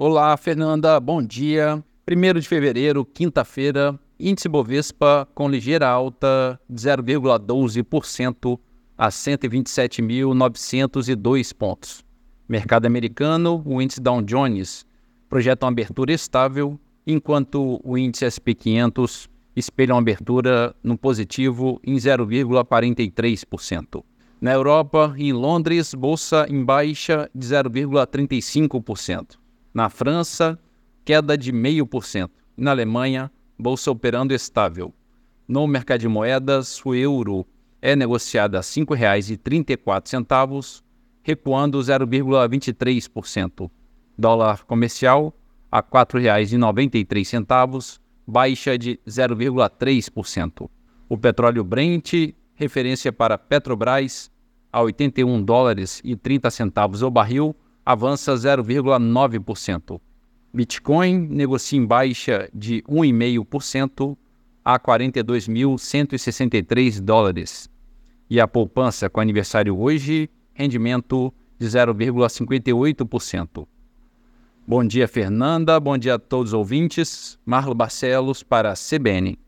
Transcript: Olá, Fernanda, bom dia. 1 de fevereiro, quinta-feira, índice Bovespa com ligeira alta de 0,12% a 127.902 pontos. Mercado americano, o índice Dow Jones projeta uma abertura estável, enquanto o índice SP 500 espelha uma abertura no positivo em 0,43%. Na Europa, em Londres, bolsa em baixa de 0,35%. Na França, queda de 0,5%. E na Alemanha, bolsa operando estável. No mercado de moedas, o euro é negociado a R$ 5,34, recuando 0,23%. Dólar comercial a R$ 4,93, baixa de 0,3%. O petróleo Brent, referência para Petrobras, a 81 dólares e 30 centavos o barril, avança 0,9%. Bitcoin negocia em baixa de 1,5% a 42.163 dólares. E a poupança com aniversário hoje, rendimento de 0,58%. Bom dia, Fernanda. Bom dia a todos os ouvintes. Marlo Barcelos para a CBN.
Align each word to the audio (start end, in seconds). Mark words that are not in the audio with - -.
Olá, 0.00 0.36
Fernanda, 0.36 1.00
bom 1.00 1.20
dia. 1.20 1.82
1 2.08 2.38
de 2.38 2.46
fevereiro, 2.46 3.04
quinta-feira, 3.04 3.98
índice 4.16 4.48
Bovespa 4.48 5.26
com 5.34 5.48
ligeira 5.48 5.88
alta 5.88 6.56
de 6.70 6.80
0,12% 6.80 8.60
a 8.96 9.08
127.902 9.08 11.52
pontos. 11.52 12.04
Mercado 12.48 12.86
americano, 12.86 13.60
o 13.66 13.82
índice 13.82 14.00
Dow 14.00 14.22
Jones 14.22 14.86
projeta 15.28 15.66
uma 15.66 15.72
abertura 15.72 16.12
estável, 16.12 16.78
enquanto 17.04 17.80
o 17.82 17.98
índice 17.98 18.30
SP 18.30 18.54
500 18.54 19.28
espelha 19.56 19.94
uma 19.94 20.00
abertura 20.00 20.76
no 20.80 20.96
positivo 20.96 21.80
em 21.82 21.96
0,43%. 21.96 24.04
Na 24.40 24.52
Europa, 24.52 25.12
em 25.18 25.32
Londres, 25.32 25.92
bolsa 25.92 26.46
em 26.48 26.64
baixa 26.64 27.28
de 27.34 27.48
0,35%. 27.48 29.47
Na 29.78 29.88
França, 29.88 30.58
queda 31.04 31.38
de 31.38 31.52
0,5%. 31.52 32.30
E 32.56 32.60
na 32.60 32.72
Alemanha, 32.72 33.30
bolsa 33.56 33.92
operando 33.92 34.34
estável. 34.34 34.92
No 35.46 35.68
mercado 35.68 36.00
de 36.00 36.08
moedas, 36.08 36.84
o 36.84 36.96
euro 36.96 37.46
é 37.80 37.94
negociado 37.94 38.56
a 38.56 38.58
R$ 38.58 38.64
5,34, 38.64 40.82
recuando 41.22 41.78
0,23%. 41.78 43.70
Dólar 44.18 44.64
comercial 44.64 45.32
a 45.70 45.76
R$ 45.76 45.84
4,93, 45.92 48.00
baixa 48.26 48.76
de 48.76 48.98
0,3%. 49.06 50.68
O 51.08 51.16
petróleo 51.16 51.62
Brent, 51.62 52.34
referência 52.56 53.12
para 53.12 53.38
Petrobras, 53.38 54.28
a 54.72 54.82
81 54.82 55.40
dólares 55.40 56.00
e 56.02 56.16
30 56.16 56.50
centavos 56.50 57.04
o 57.04 57.10
barril, 57.12 57.54
avança 57.88 58.32
0,9%. 58.34 60.00
Bitcoin 60.52 61.26
negocia 61.30 61.78
em 61.78 61.86
baixa 61.86 62.50
de 62.52 62.82
1,5% 62.82 64.14
a 64.62 64.78
42.163 64.78 67.00
dólares. 67.00 67.70
E 68.28 68.38
a 68.38 68.46
poupança 68.46 69.08
com 69.08 69.20
aniversário 69.20 69.80
hoje, 69.80 70.28
rendimento 70.52 71.32
de 71.58 71.66
0,58%. 71.66 73.66
Bom 74.66 74.84
dia, 74.84 75.08
Fernanda. 75.08 75.80
Bom 75.80 75.96
dia 75.96 76.16
a 76.16 76.18
todos 76.18 76.52
os 76.52 76.58
ouvintes. 76.58 77.38
Marlo 77.46 77.74
Barcelos 77.74 78.42
para 78.42 78.70
a 78.70 78.74
CBN. 78.74 79.38